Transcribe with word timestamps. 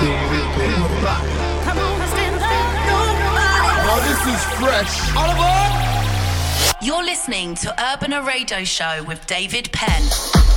This 0.00 0.08
is 4.26 4.44
fresh. 4.58 5.10
Aboard! 5.10 6.76
You're 6.82 7.04
listening 7.04 7.54
to 7.56 7.92
Urbana 7.92 8.22
Radio 8.22 8.64
Show 8.64 9.04
with 9.06 9.26
David 9.26 9.70
Penn. 9.72 10.49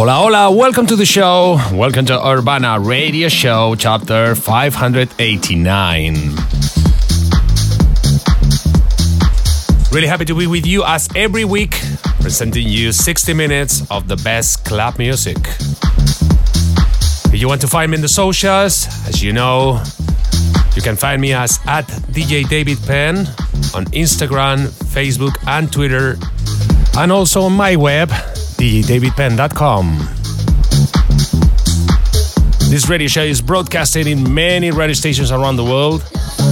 Hola, 0.00 0.14
hola, 0.14 0.50
welcome 0.50 0.86
to 0.86 0.96
the 0.96 1.04
show. 1.04 1.60
Welcome 1.74 2.06
to 2.06 2.18
Urbana 2.26 2.80
Radio 2.80 3.28
Show, 3.28 3.74
chapter 3.74 4.34
589. 4.34 6.14
Really 9.92 10.06
happy 10.06 10.24
to 10.24 10.34
be 10.34 10.46
with 10.46 10.64
you 10.64 10.84
as 10.84 11.06
every 11.14 11.44
week, 11.44 11.82
presenting 12.18 12.66
you 12.66 12.92
60 12.92 13.34
minutes 13.34 13.82
of 13.90 14.08
the 14.08 14.16
best 14.16 14.64
club 14.64 14.96
music. 14.96 15.36
If 17.26 17.38
you 17.38 17.46
want 17.46 17.60
to 17.60 17.68
find 17.68 17.90
me 17.90 17.96
in 17.96 18.00
the 18.00 18.08
socials, 18.08 18.86
as 19.06 19.22
you 19.22 19.34
know, 19.34 19.82
you 20.74 20.80
can 20.80 20.96
find 20.96 21.20
me 21.20 21.34
as 21.34 21.60
at 21.66 21.84
DJ 22.08 22.48
David 22.48 22.78
Penn 22.86 23.26
on 23.74 23.84
Instagram, 23.92 24.68
Facebook, 24.94 25.36
and 25.46 25.70
Twitter, 25.70 26.16
and 26.96 27.12
also 27.12 27.42
on 27.42 27.52
my 27.52 27.76
web, 27.76 28.10
djdavidpenn.com. 28.60 29.96
This 32.68 32.90
radio 32.90 33.08
show 33.08 33.22
is 33.22 33.40
broadcasted 33.40 34.06
in 34.06 34.34
many 34.34 34.70
radio 34.70 34.92
stations 34.92 35.32
around 35.32 35.56
the 35.56 35.64
world 35.64 36.04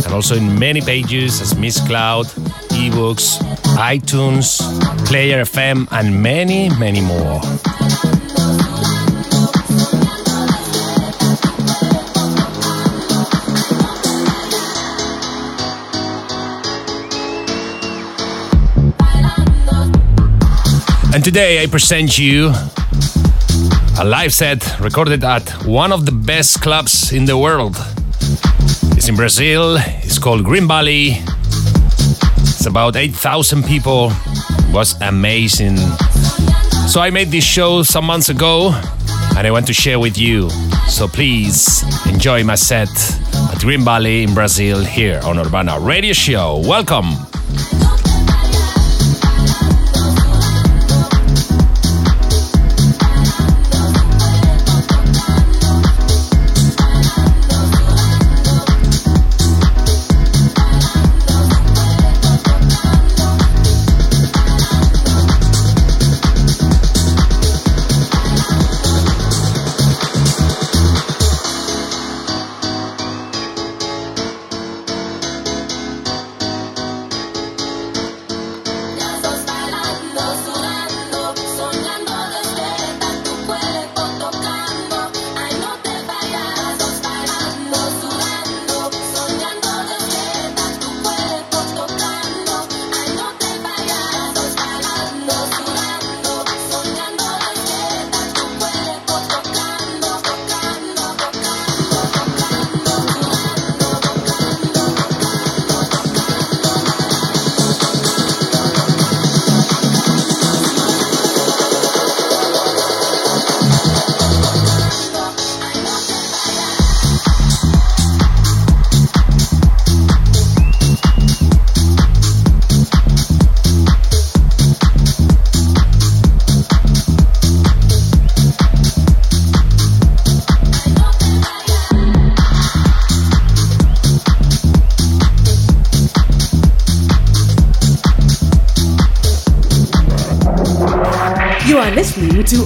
and 0.07 0.15
also 0.15 0.35
in 0.35 0.59
many 0.59 0.81
pages 0.81 1.43
as 1.43 1.55
Miss 1.55 1.87
Cloud, 1.87 2.25
iVoox, 2.73 3.37
iTunes, 3.77 4.59
Player 5.07 5.43
FM, 5.43 5.87
and 5.91 6.23
many, 6.23 6.71
many 6.79 7.03
more. 7.03 7.43
And 21.15 21.25
today 21.25 21.63
I 21.63 21.67
present 21.67 22.19
you 22.19 22.53
a 23.99 24.05
live 24.05 24.33
set 24.33 24.79
recorded 24.79 25.25
at 25.25 25.49
one 25.65 25.91
of 25.91 26.05
the 26.05 26.13
best 26.13 26.61
clubs 26.61 27.13
in 27.13 27.25
the 27.25 27.37
world. 27.37 27.77
It's 28.97 29.09
in 29.09 29.17
Brazil, 29.17 29.79
it's 29.79 30.19
called 30.19 30.45
Green 30.45 30.69
Valley. 30.69 31.23
It's 32.41 32.67
about 32.67 32.95
8,000 32.95 33.65
people. 33.65 34.13
It 34.13 34.75
was 34.75 35.01
amazing. 35.01 35.79
So 36.89 37.01
I 37.01 37.11
made 37.11 37.29
this 37.29 37.45
show 37.45 37.83
some 37.83 38.05
months 38.05 38.29
ago 38.29 38.73
and 39.37 39.47
I 39.47 39.51
want 39.51 39.67
to 39.69 39.75
share 39.75 39.99
with 39.99 40.19
you. 40.19 40.51
So 40.89 41.09
please 41.09 41.85
enjoy 42.07 42.45
my 42.45 42.55
set 42.55 42.89
at 43.53 43.59
Green 43.61 43.83
Valley 43.83 44.25
in 44.25 44.35
Brazil 44.35 44.85
here 44.85 45.21
on 45.25 45.39
Urbana 45.39 45.81
Radio 45.81 46.13
Show. 46.13 46.63
Welcome. 46.67 47.28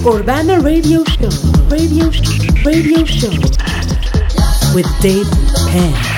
Urbana 0.05 0.59
Radio 0.59 1.01
Show. 1.05 1.29
Radio 1.69 2.11
Radio 2.65 3.05
Show 3.05 3.31
with 4.75 4.85
Dave 5.01 5.29
Penn. 5.69 6.12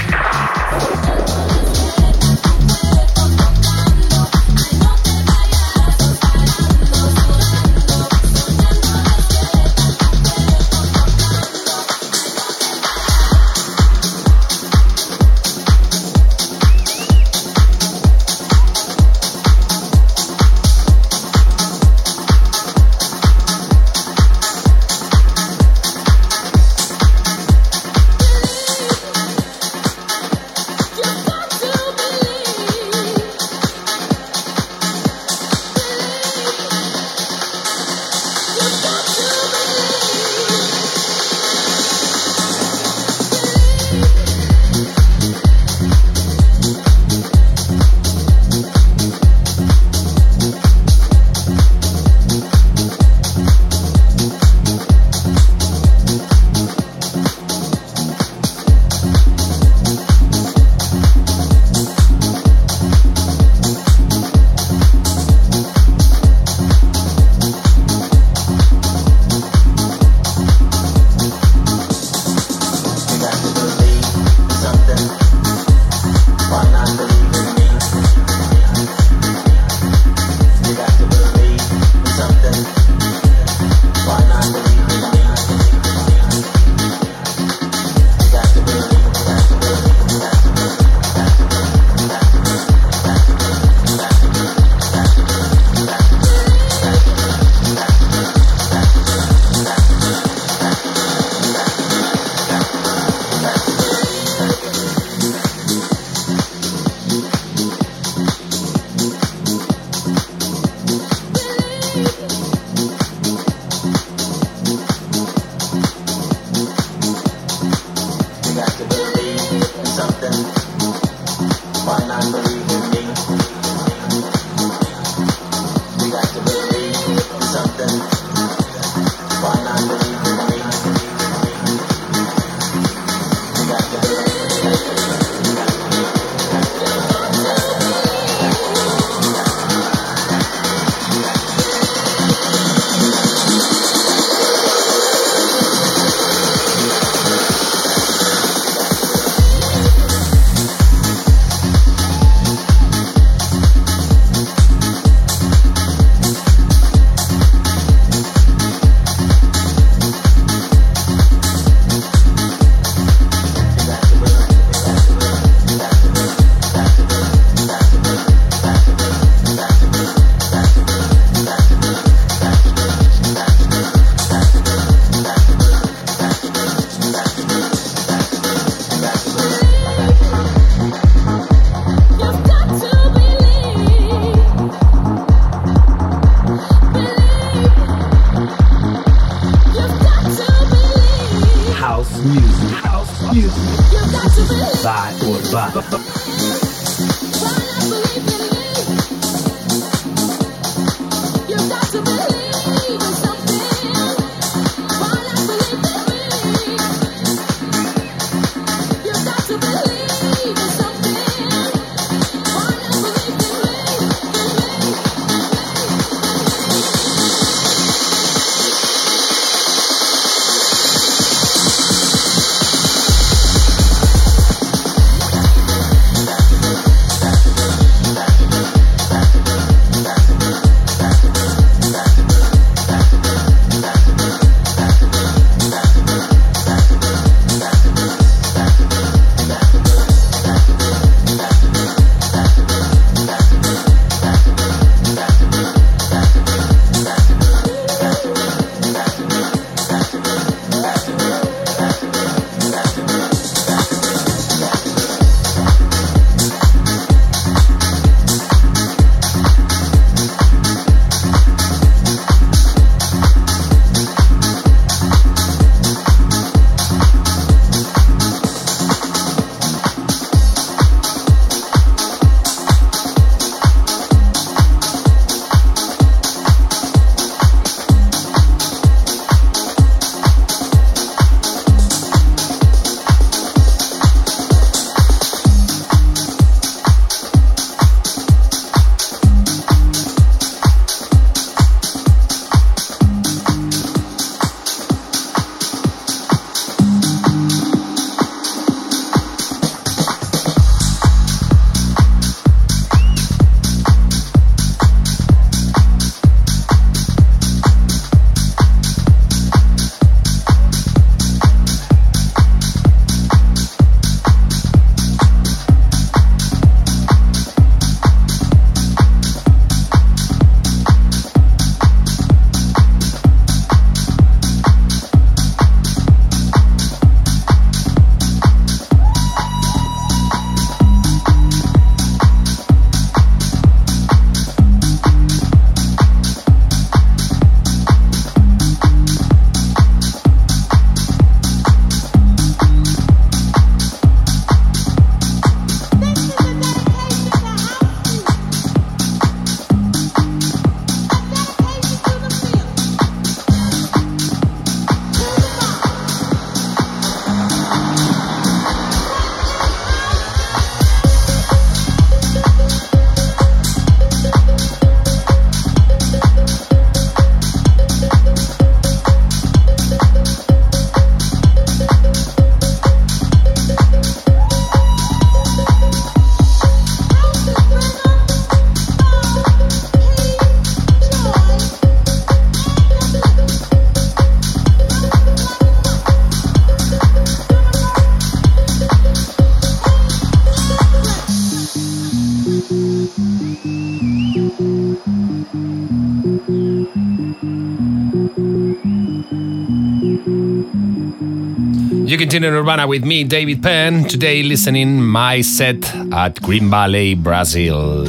In 402.43 402.53
Urbana 402.53 402.85
with 402.87 403.05
me, 403.05 403.23
David 403.23 403.63
Penn. 403.63 404.05
Today, 404.05 404.43
listening 404.43 405.01
my 405.01 405.41
set 405.41 405.95
at 406.11 406.41
Green 406.41 406.69
Valley, 406.69 407.13
Brazil. 407.15 408.05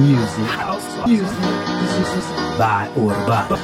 Music. 0.00 0.48
Music. 1.06 1.38
By 2.58 2.88
Urbana. 2.96 3.59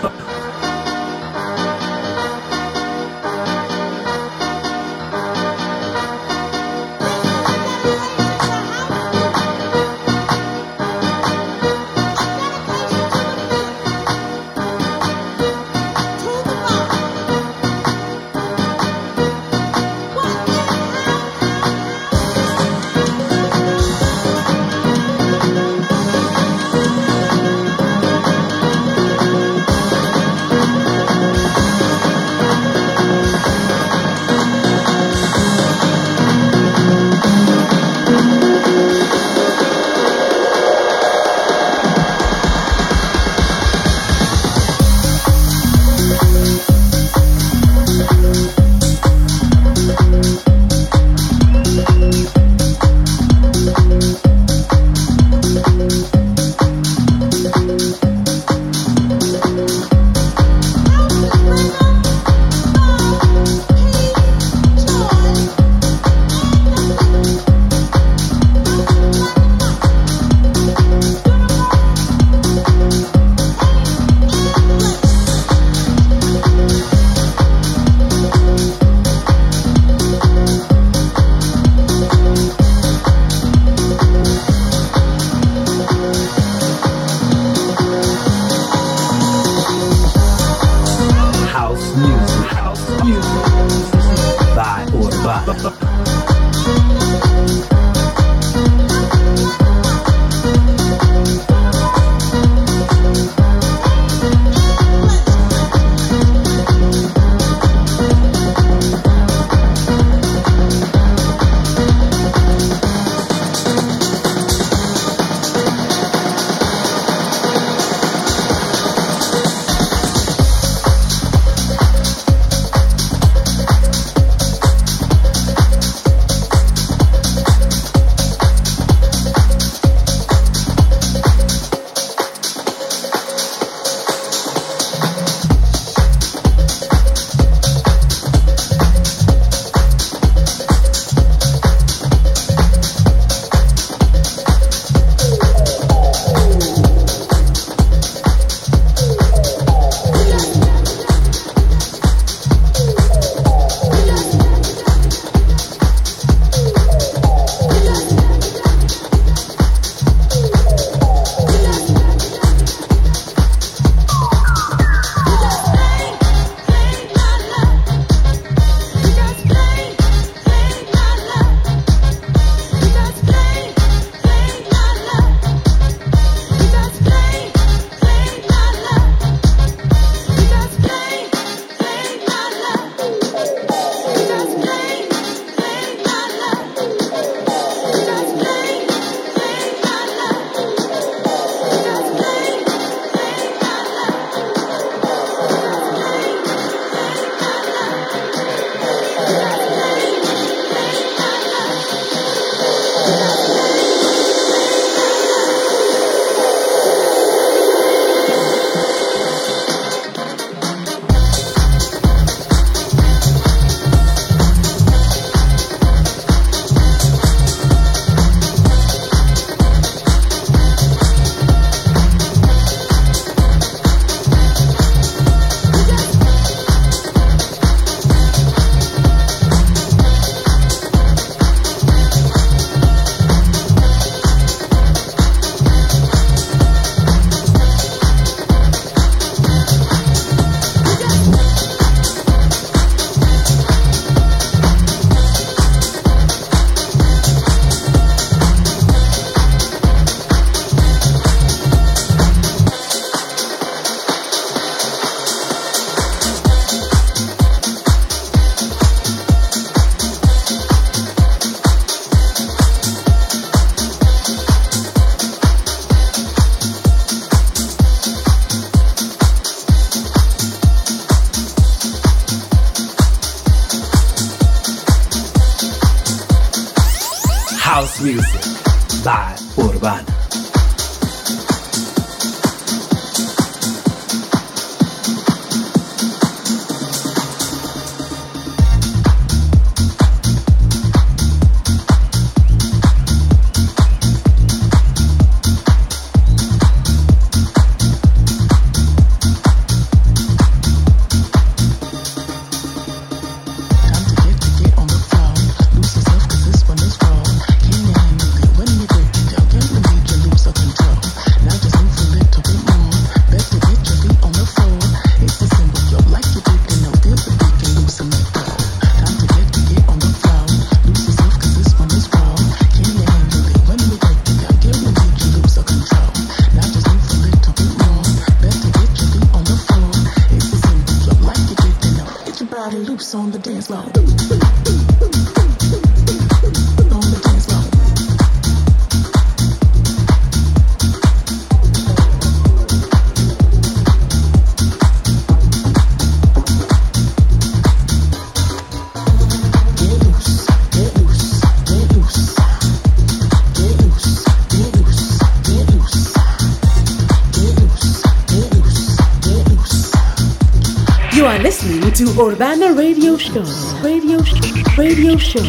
To 361.97 362.05
Urbana 362.21 362.75
Radio 362.75 363.17
Show, 363.17 363.41
Radio, 363.82 364.23
Show, 364.23 364.37
Radio 364.76 365.17
Show 365.17 365.41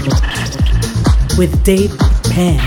with 1.37 1.61
Dave 1.65 1.91
Penn. 2.31 2.57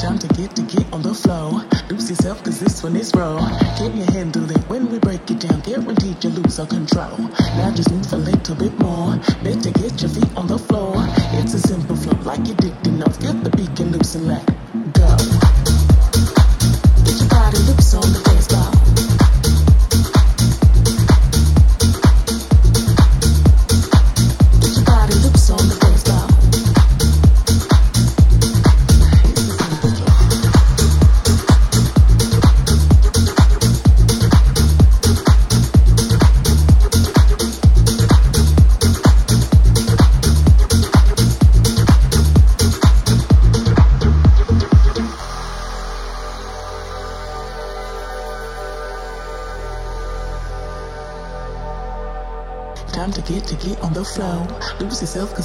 Time 0.00 0.18
to 0.18 0.28
get 0.28 0.56
to 0.56 0.62
get 0.62 0.90
on 0.90 1.02
the 1.02 1.12
flow. 1.14 1.60
Lose 1.90 2.08
yourself, 2.08 2.42
cause 2.42 2.60
this 2.60 2.82
one 2.82 2.96
is 2.96 3.12
raw. 3.14 3.36
Can 3.76 3.94
you 3.94 4.04
handle 4.04 4.50
it 4.50 4.66
when 4.70 4.90
we 4.90 4.98
break 4.98 5.30
it 5.30 5.40
down? 5.40 5.60
Guaranteed 5.60 6.24
you 6.24 6.30
lose 6.30 6.58
all 6.58 6.66
control. 6.66 7.18
Now 7.58 7.74
just 7.74 7.90
move 7.90 8.10
a 8.10 8.16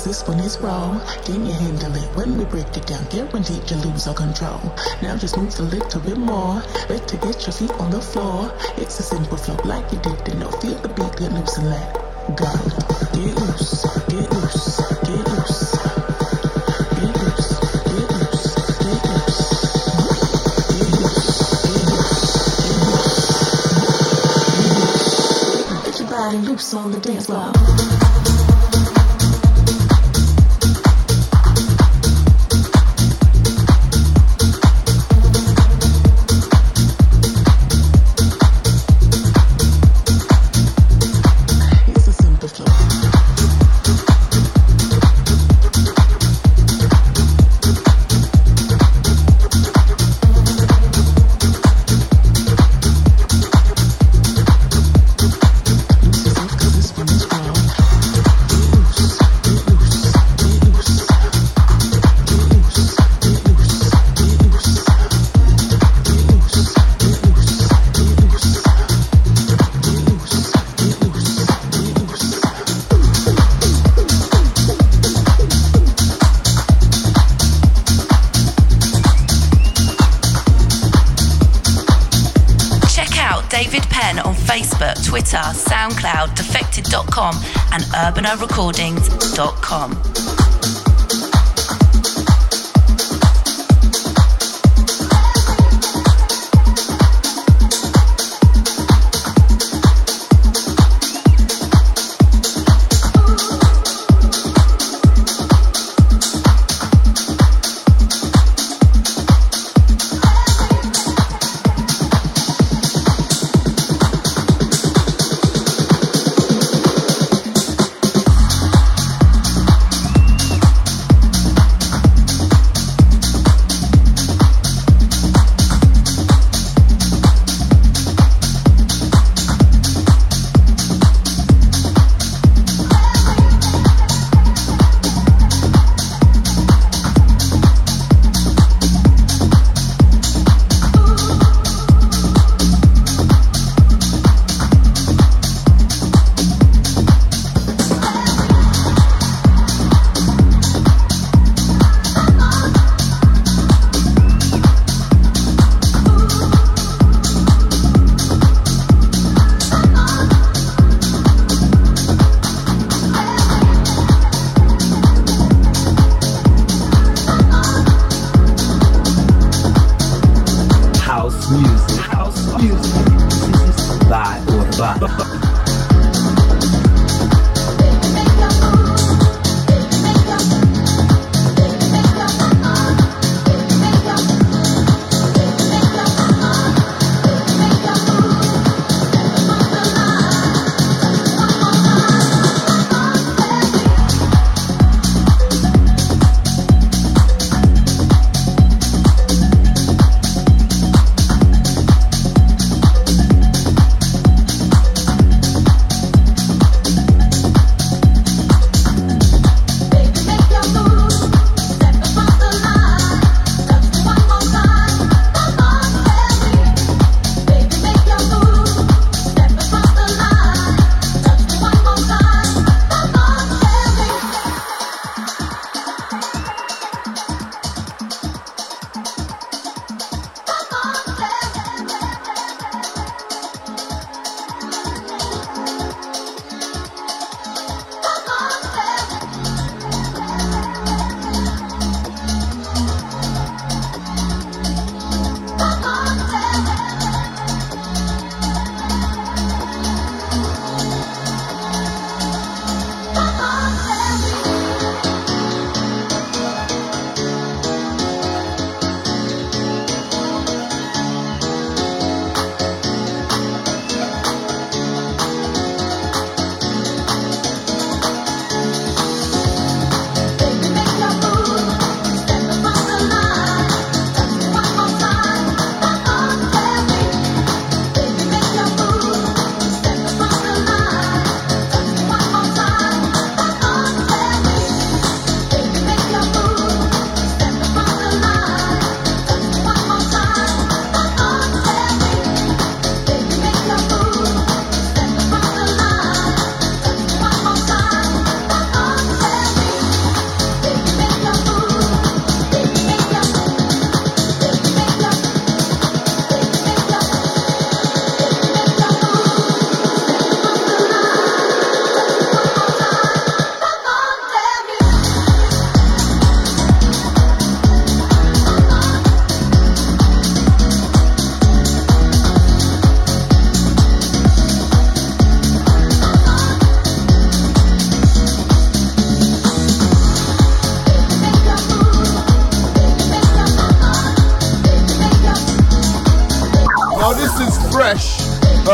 this 0.04 0.28
one 0.28 0.39
is 0.39 0.60
wrong. 0.60 1.00
Can 1.24 1.46
you 1.46 1.54
handle 1.54 1.96
it 1.96 2.04
when 2.16 2.38
we 2.38 2.44
break 2.46 2.76
it 2.76 2.86
down? 2.86 3.06
Guaranteed 3.10 3.70
you 3.72 3.78
lose 3.78 4.06
all 4.08 4.13
control. 4.13 4.60
Now 5.02 5.16
just 5.18 5.38
move 5.38 5.58
a 5.60 5.63
little 5.63 6.02
bit 6.02 6.18
more. 6.18 6.62
Let 6.89 7.08
to 7.08 7.18
get 7.18 7.46
your 7.46 7.54
feet 7.54 7.72
on 7.80 7.89
the 7.92 8.02
floor. 8.02 8.52
It's 8.78 9.00
a 9.00 9.04
simple 9.04 9.38
flow 9.38 9.56
like 9.63 9.92
you 9.94 10.00
did 10.00 10.26
to 10.26 10.36
know. 10.36 10.52
Feel 10.60 10.76
the 10.80 10.89
beat, 10.89 11.16
get 11.16 11.32
loose 11.32 11.58
and 11.58 11.70
let 11.70 11.94
go. 12.36 12.52
Get 13.13 13.36
loose, 13.39 13.86
get 14.10 14.30
loose, 14.34 14.82
get 15.08 15.28
loose. 15.30 15.72
Get 17.00 17.16
loose, 17.22 17.54
get 17.88 18.12
loose, 18.12 18.56
get 18.84 19.04
loose. 19.08 19.39
Get 20.74 21.00
loose, 21.00 21.32
get 21.72 21.88
loose, 24.68 25.06
get 25.86 26.00
your 26.00 26.10
body 26.10 26.38
loops 26.39 26.74
on 26.74 26.92
the 26.92 27.00
dance 27.00 27.28
floor. 27.28 27.53
urbanarecordings.com. 88.04 90.03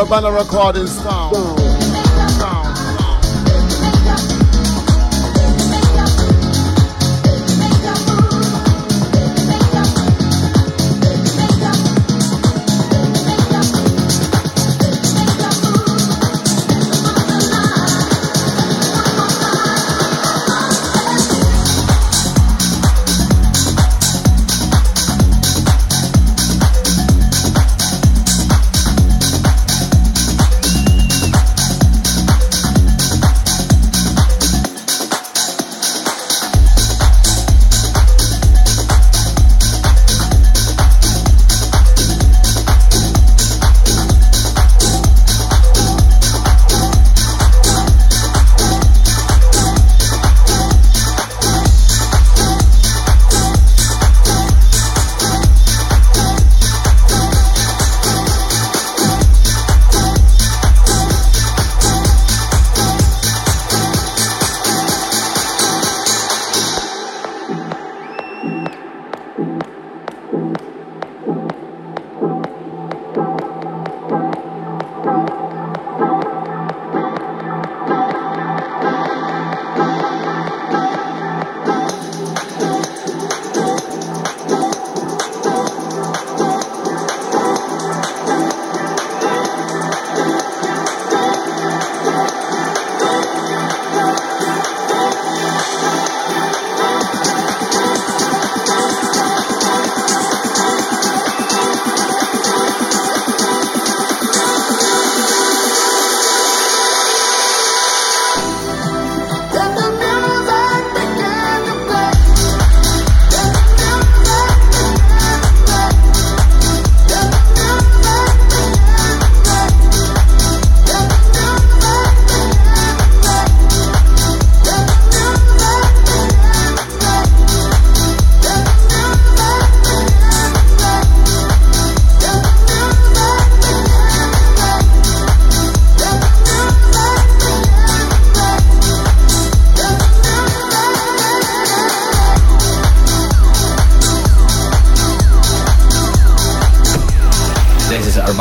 Cabana 0.10 0.32
Recording 0.32 0.88
Sound. 0.88 1.69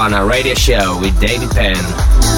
on 0.08 0.14
our 0.14 0.26
radio 0.26 0.54
show 0.54 0.98
with 0.98 1.20
David 1.20 1.50
Penn. 1.50 2.37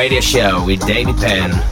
Radio 0.00 0.20
Show 0.22 0.64
with 0.64 0.86
David 0.86 1.18
Penn. 1.18 1.69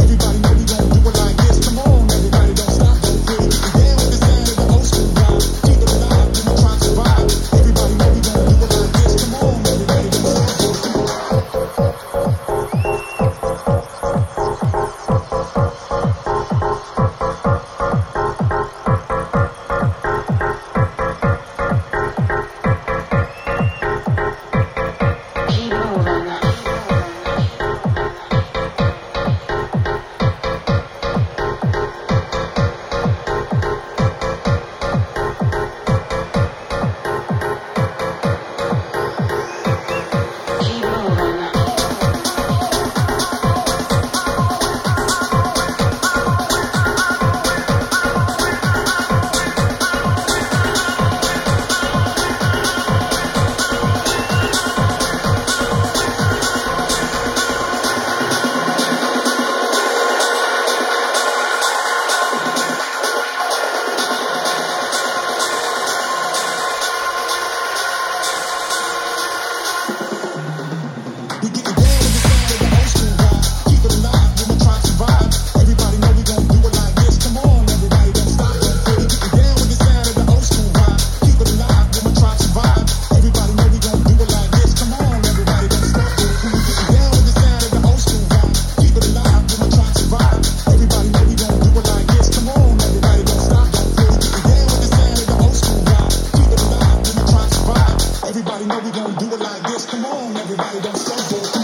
like 99.64 99.74
this. 99.74 99.86
Come 99.86 100.06
on, 100.06 100.38
everybody, 100.38 100.82
don't 100.82 100.96
stop. 100.96 101.61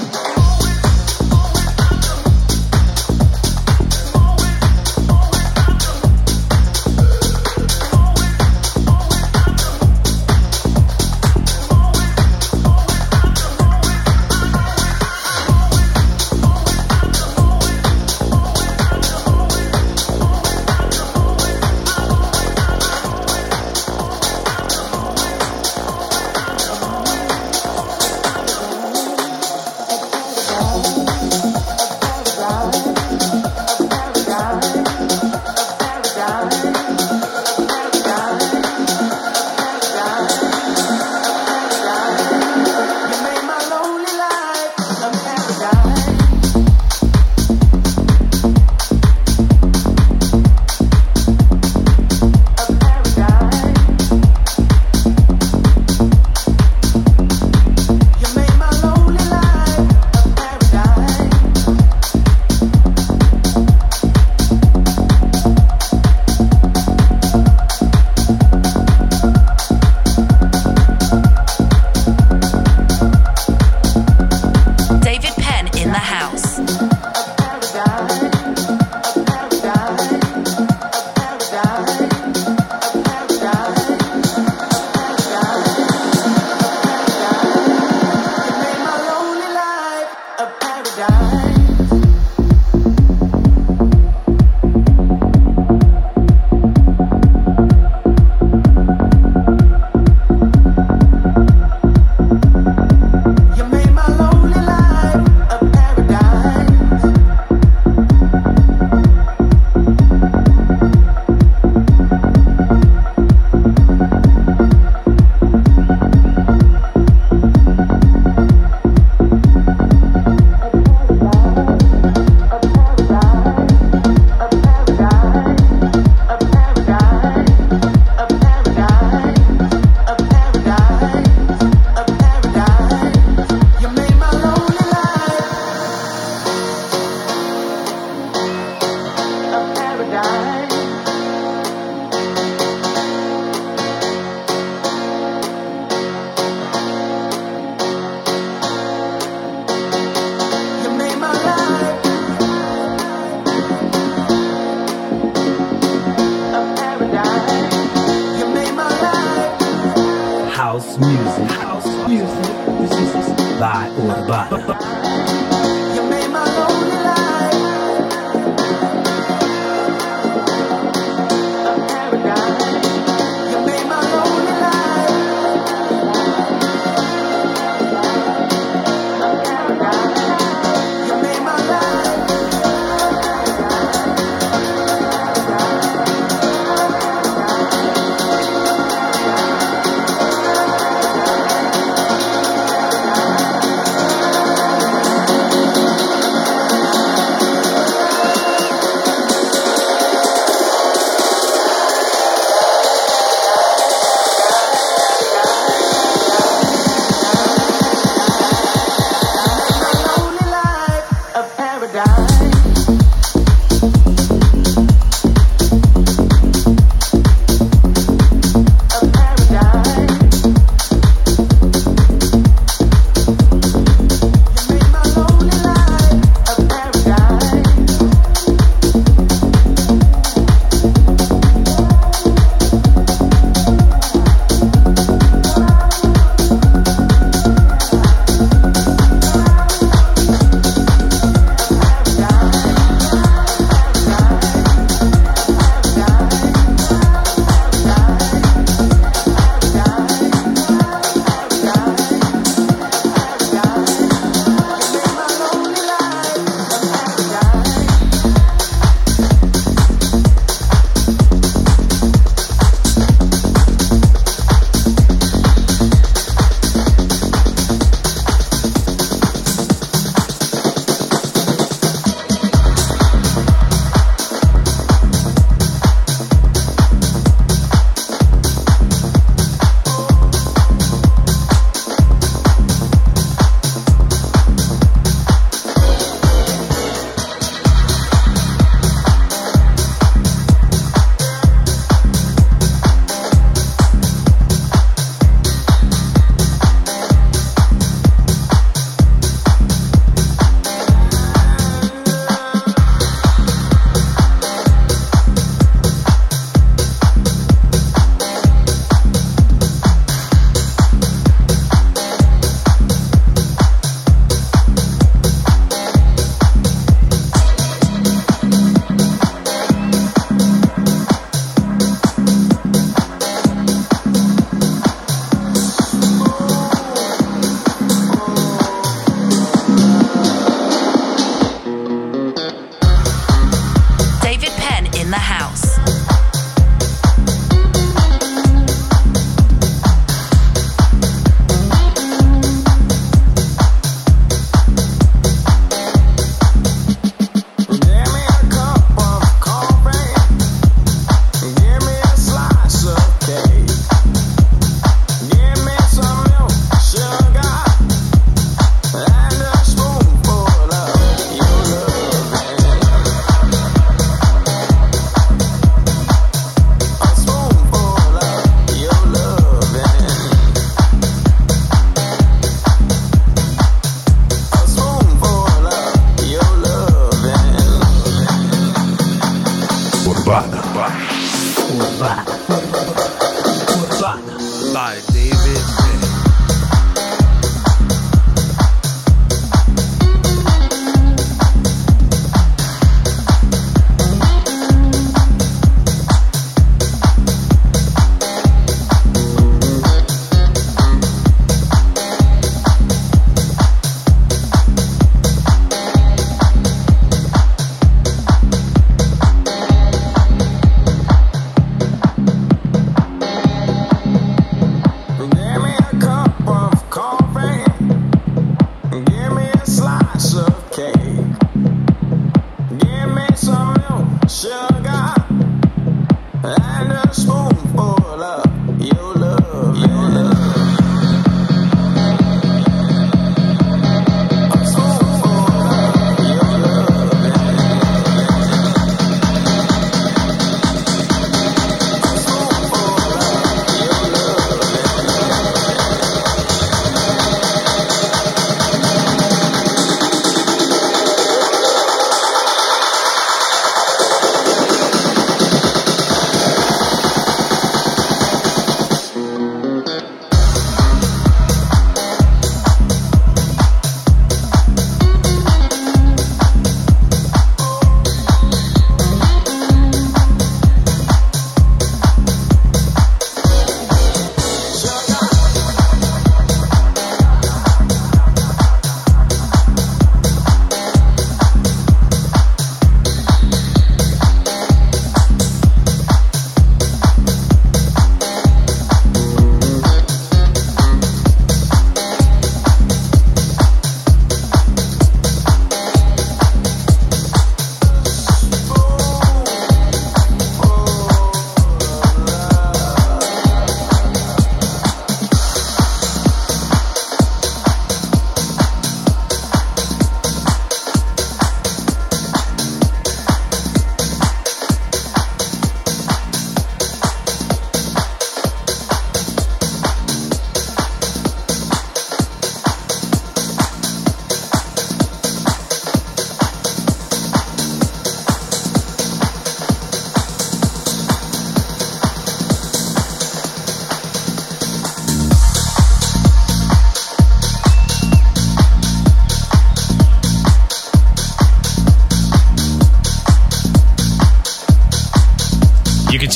In 335.66 335.97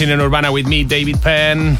Tune 0.02 0.20
Urbana 0.20 0.52
with 0.52 0.66
me, 0.66 0.84
David 0.84 1.22
Penn. 1.22 1.78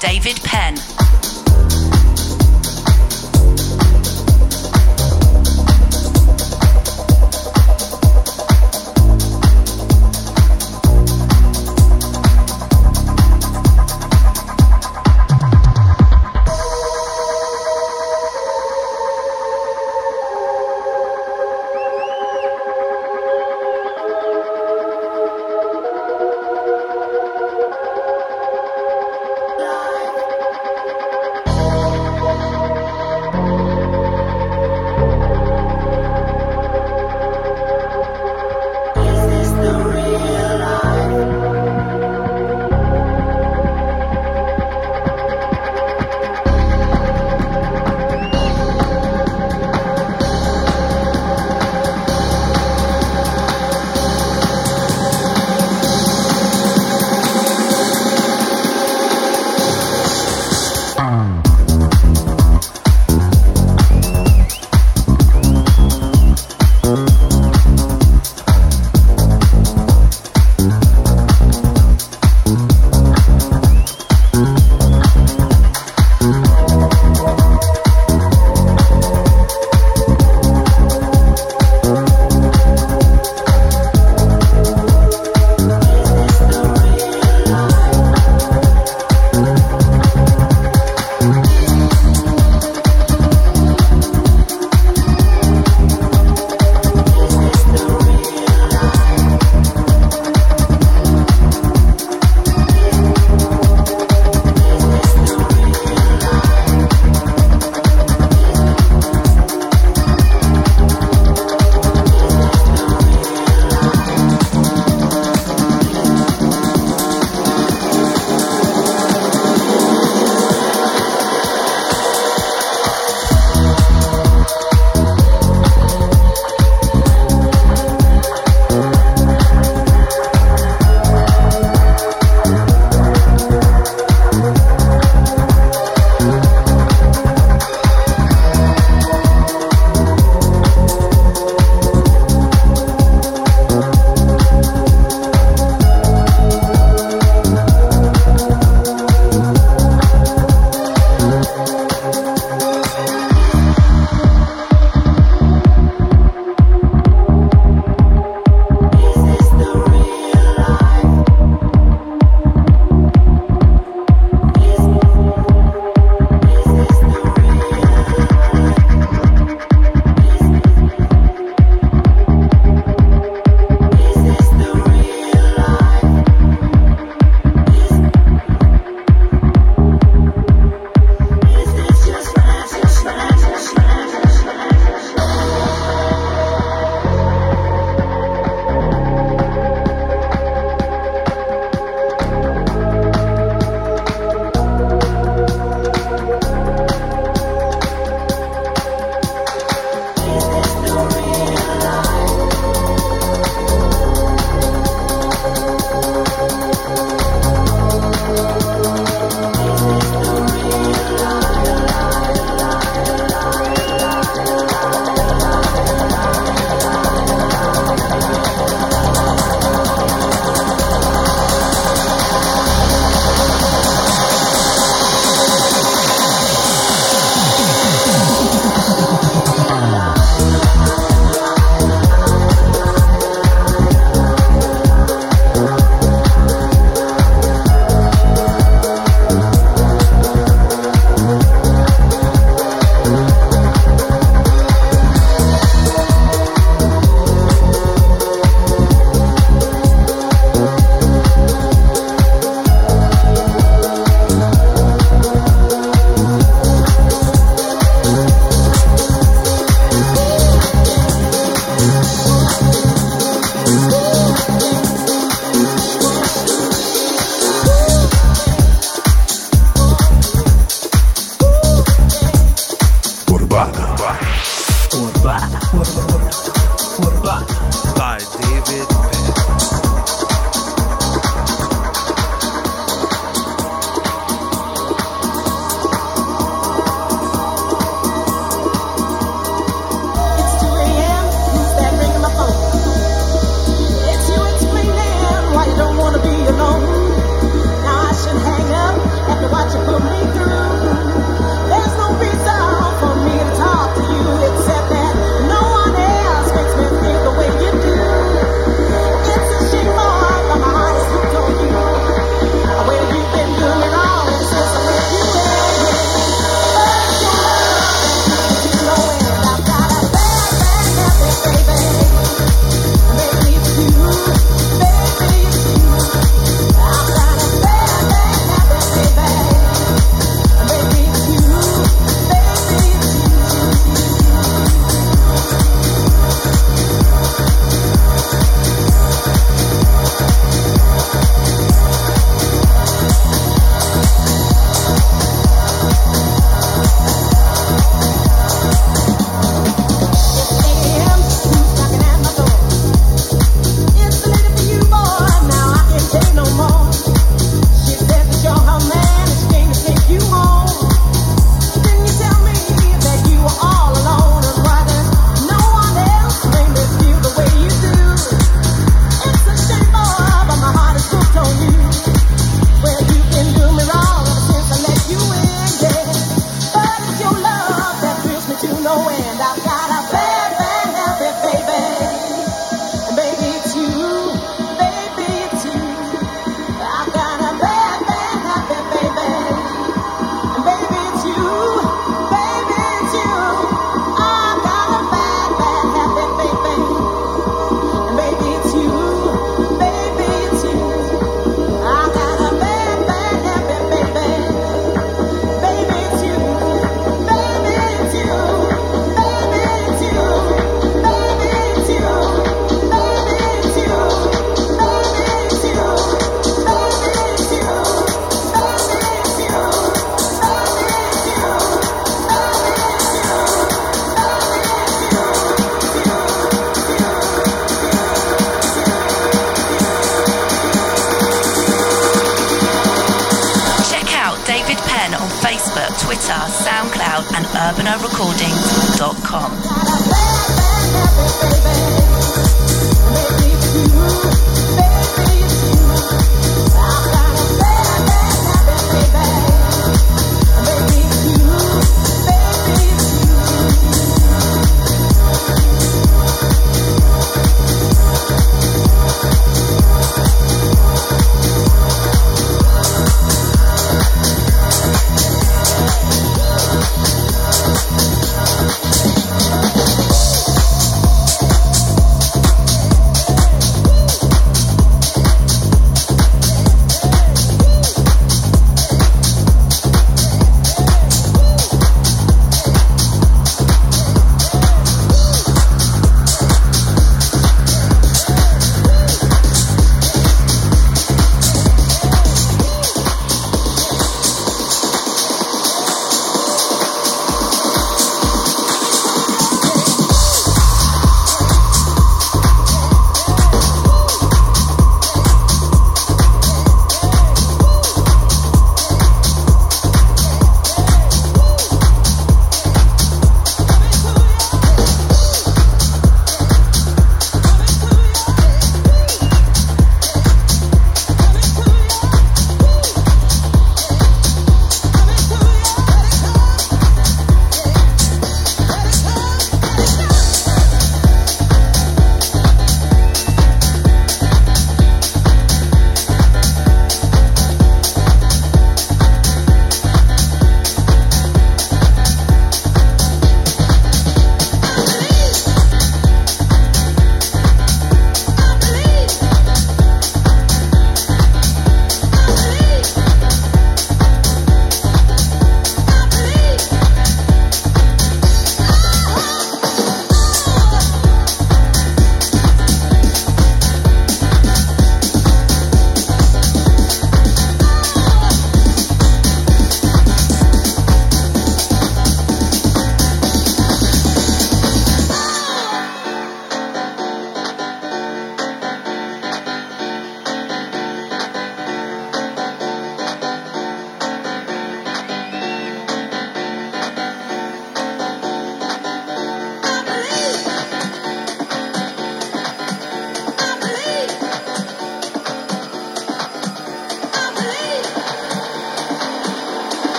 David 0.00 0.47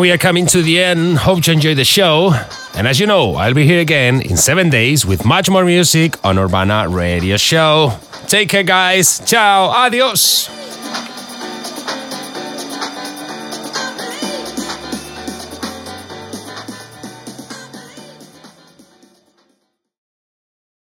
We 0.00 0.10
are 0.12 0.16
coming 0.16 0.46
to 0.46 0.62
the 0.62 0.82
end. 0.82 1.18
Hope 1.18 1.46
you 1.46 1.52
enjoy 1.52 1.74
the 1.74 1.84
show. 1.84 2.32
And 2.74 2.88
as 2.88 2.98
you 2.98 3.06
know, 3.06 3.34
I'll 3.34 3.52
be 3.52 3.66
here 3.66 3.80
again 3.80 4.22
in 4.22 4.38
seven 4.38 4.70
days 4.70 5.04
with 5.04 5.26
much 5.26 5.50
more 5.50 5.62
music 5.62 6.16
on 6.24 6.38
Urbana 6.38 6.88
Radio 6.88 7.36
Show. 7.36 7.92
Take 8.26 8.48
care, 8.48 8.62
guys. 8.62 9.20
Ciao. 9.26 9.66
Adios. 9.68 10.49